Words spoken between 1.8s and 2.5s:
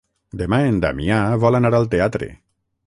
al teatre.